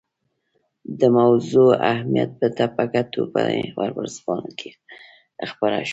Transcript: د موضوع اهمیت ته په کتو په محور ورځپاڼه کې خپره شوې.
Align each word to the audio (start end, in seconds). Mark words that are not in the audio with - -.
د 0.99 1.01
موضوع 1.17 1.71
اهمیت 1.91 2.31
ته 2.57 2.65
په 2.75 2.83
کتو 2.93 3.21
په 3.33 3.39
محور 3.59 3.89
ورځپاڼه 3.97 4.51
کې 4.59 4.71
خپره 5.49 5.77
شوې. 5.81 5.89